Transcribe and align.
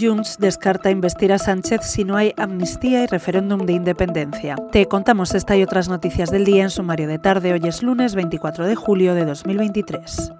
Junts 0.00 0.38
descarta 0.38 0.90
investir 0.90 1.32
a 1.32 1.38
Sánchez 1.38 1.82
si 1.82 2.04
no 2.04 2.16
hay 2.16 2.32
amnistía 2.36 3.04
y 3.04 3.06
referéndum 3.06 3.66
de 3.66 3.74
independencia. 3.74 4.56
Te 4.72 4.86
contamos 4.86 5.34
esta 5.34 5.56
y 5.56 5.62
otras 5.62 5.88
noticias 5.88 6.30
del 6.30 6.44
día 6.44 6.62
en 6.62 6.70
sumario 6.70 7.06
de 7.06 7.18
tarde. 7.18 7.52
Hoy 7.52 7.60
es 7.64 7.82
lunes 7.82 8.14
24 8.14 8.66
de 8.66 8.76
julio 8.76 9.14
de 9.14 9.26
2023. 9.26 10.32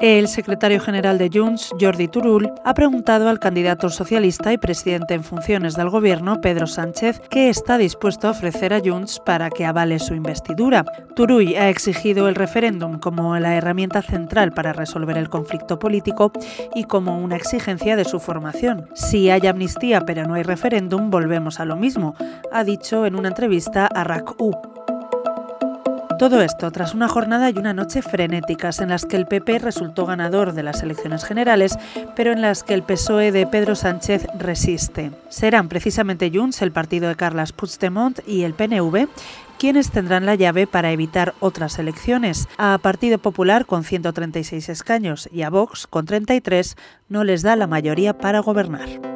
El 0.00 0.28
secretario 0.28 0.78
general 0.78 1.16
de 1.16 1.30
Junts, 1.32 1.70
Jordi 1.80 2.06
Turul, 2.08 2.52
ha 2.64 2.74
preguntado 2.74 3.30
al 3.30 3.38
candidato 3.38 3.88
socialista 3.88 4.52
y 4.52 4.58
presidente 4.58 5.14
en 5.14 5.24
funciones 5.24 5.74
del 5.74 5.88
gobierno, 5.88 6.42
Pedro 6.42 6.66
Sánchez, 6.66 7.22
qué 7.30 7.48
está 7.48 7.78
dispuesto 7.78 8.28
a 8.28 8.32
ofrecer 8.32 8.74
a 8.74 8.80
Junts 8.84 9.20
para 9.24 9.48
que 9.48 9.64
avale 9.64 9.98
su 9.98 10.14
investidura. 10.14 10.84
Turull 11.14 11.56
ha 11.56 11.70
exigido 11.70 12.28
el 12.28 12.34
referéndum 12.34 12.98
como 12.98 13.38
la 13.38 13.56
herramienta 13.56 14.02
central 14.02 14.52
para 14.52 14.74
resolver 14.74 15.16
el 15.16 15.30
conflicto 15.30 15.78
político 15.78 16.30
y 16.74 16.84
como 16.84 17.18
una 17.18 17.36
exigencia 17.36 17.96
de 17.96 18.04
su 18.04 18.20
formación. 18.20 18.90
Si 18.94 19.30
hay 19.30 19.46
amnistía 19.46 20.02
pero 20.02 20.24
no 20.26 20.34
hay 20.34 20.42
referéndum, 20.42 21.10
volvemos 21.10 21.58
a 21.58 21.64
lo 21.64 21.76
mismo, 21.76 22.14
ha 22.52 22.64
dicho 22.64 23.06
en 23.06 23.16
una 23.16 23.28
entrevista 23.28 23.86
a 23.86 24.04
RAC-U. 24.04 24.85
Todo 26.18 26.40
esto 26.40 26.70
tras 26.70 26.94
una 26.94 27.08
jornada 27.08 27.50
y 27.50 27.58
una 27.58 27.74
noche 27.74 28.00
frenéticas 28.00 28.80
en 28.80 28.88
las 28.88 29.04
que 29.04 29.16
el 29.16 29.26
PP 29.26 29.58
resultó 29.58 30.06
ganador 30.06 30.54
de 30.54 30.62
las 30.62 30.82
elecciones 30.82 31.24
generales, 31.24 31.78
pero 32.14 32.32
en 32.32 32.40
las 32.40 32.62
que 32.62 32.72
el 32.72 32.82
PSOE 32.82 33.32
de 33.32 33.46
Pedro 33.46 33.74
Sánchez 33.74 34.26
resiste. 34.38 35.10
Serán 35.28 35.68
precisamente 35.68 36.30
Junts, 36.32 36.62
el 36.62 36.72
partido 36.72 37.08
de 37.08 37.16
Carles 37.16 37.52
Puigdemont 37.52 38.20
y 38.26 38.44
el 38.44 38.54
PNV 38.54 39.08
quienes 39.58 39.90
tendrán 39.90 40.26
la 40.26 40.34
llave 40.34 40.66
para 40.66 40.90
evitar 40.90 41.34
otras 41.40 41.78
elecciones. 41.78 42.48
A 42.58 42.78
Partido 42.78 43.18
Popular 43.18 43.66
con 43.66 43.84
136 43.84 44.68
escaños 44.68 45.28
y 45.32 45.42
a 45.42 45.50
Vox 45.50 45.86
con 45.86 46.06
33 46.06 46.76
no 47.08 47.24
les 47.24 47.42
da 47.42 47.56
la 47.56 47.66
mayoría 47.66 48.16
para 48.16 48.40
gobernar. 48.40 49.15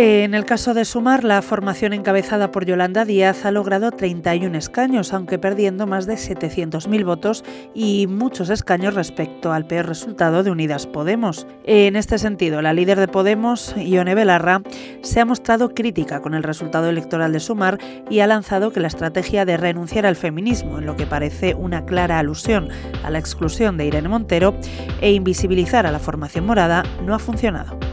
En 0.00 0.32
el 0.34 0.44
caso 0.44 0.74
de 0.74 0.84
Sumar, 0.84 1.24
la 1.24 1.42
formación 1.42 1.92
encabezada 1.92 2.52
por 2.52 2.64
Yolanda 2.64 3.04
Díaz 3.04 3.44
ha 3.44 3.50
logrado 3.50 3.90
31 3.90 4.56
escaños, 4.56 5.12
aunque 5.12 5.40
perdiendo 5.40 5.88
más 5.88 6.06
de 6.06 6.14
700.000 6.14 7.04
votos 7.04 7.44
y 7.74 8.06
muchos 8.06 8.48
escaños 8.48 8.94
respecto 8.94 9.52
al 9.52 9.66
peor 9.66 9.86
resultado 9.86 10.44
de 10.44 10.52
Unidas 10.52 10.86
Podemos. 10.86 11.48
En 11.64 11.96
este 11.96 12.18
sentido, 12.18 12.62
la 12.62 12.74
líder 12.74 13.00
de 13.00 13.08
Podemos, 13.08 13.74
Ione 13.76 14.14
Belarra, 14.14 14.62
se 15.02 15.18
ha 15.18 15.24
mostrado 15.24 15.74
crítica 15.74 16.22
con 16.22 16.34
el 16.34 16.44
resultado 16.44 16.88
electoral 16.88 17.32
de 17.32 17.40
Sumar 17.40 17.78
y 18.08 18.20
ha 18.20 18.28
lanzado 18.28 18.70
que 18.70 18.78
la 18.78 18.86
estrategia 18.86 19.44
de 19.44 19.56
renunciar 19.56 20.06
al 20.06 20.14
feminismo, 20.14 20.78
en 20.78 20.86
lo 20.86 20.94
que 20.94 21.06
parece 21.06 21.56
una 21.56 21.84
clara 21.86 22.20
alusión 22.20 22.68
a 23.02 23.10
la 23.10 23.18
exclusión 23.18 23.76
de 23.76 23.86
Irene 23.86 24.08
Montero, 24.08 24.54
e 25.00 25.10
invisibilizar 25.10 25.86
a 25.86 25.90
la 25.90 25.98
formación 25.98 26.46
morada, 26.46 26.84
no 27.04 27.16
ha 27.16 27.18
funcionado. 27.18 27.87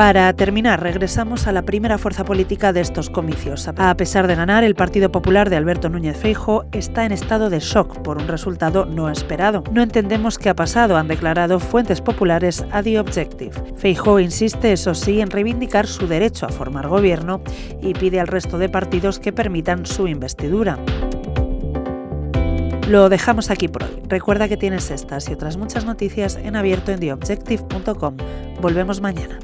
Para 0.00 0.32
terminar, 0.32 0.82
regresamos 0.82 1.46
a 1.46 1.52
la 1.52 1.60
primera 1.60 1.98
fuerza 1.98 2.24
política 2.24 2.72
de 2.72 2.80
estos 2.80 3.10
comicios. 3.10 3.68
A 3.68 3.94
pesar 3.98 4.28
de 4.28 4.34
ganar, 4.34 4.64
el 4.64 4.74
Partido 4.74 5.12
Popular 5.12 5.50
de 5.50 5.56
Alberto 5.56 5.90
Núñez 5.90 6.16
Feijo 6.16 6.64
está 6.72 7.04
en 7.04 7.12
estado 7.12 7.50
de 7.50 7.60
shock 7.60 7.98
por 7.98 8.16
un 8.16 8.26
resultado 8.26 8.86
no 8.86 9.10
esperado. 9.10 9.62
No 9.70 9.82
entendemos 9.82 10.38
qué 10.38 10.48
ha 10.48 10.56
pasado, 10.56 10.96
han 10.96 11.06
declarado 11.06 11.60
fuentes 11.60 12.00
populares 12.00 12.64
a 12.72 12.82
The 12.82 12.98
Objective. 12.98 13.52
Feijo 13.76 14.18
insiste, 14.20 14.72
eso 14.72 14.94
sí, 14.94 15.20
en 15.20 15.28
reivindicar 15.28 15.86
su 15.86 16.06
derecho 16.06 16.46
a 16.46 16.48
formar 16.48 16.88
gobierno 16.88 17.42
y 17.82 17.92
pide 17.92 18.20
al 18.20 18.28
resto 18.28 18.56
de 18.56 18.70
partidos 18.70 19.18
que 19.18 19.34
permitan 19.34 19.84
su 19.84 20.08
investidura. 20.08 20.78
Lo 22.88 23.10
dejamos 23.10 23.50
aquí 23.50 23.68
por 23.68 23.84
hoy. 23.84 24.02
Recuerda 24.08 24.48
que 24.48 24.56
tienes 24.56 24.90
estas 24.90 25.28
y 25.28 25.34
otras 25.34 25.58
muchas 25.58 25.84
noticias 25.84 26.36
en 26.42 26.56
abierto 26.56 26.90
en 26.90 27.00
theobjective.com. 27.00 28.16
Volvemos 28.62 29.02
mañana. 29.02 29.38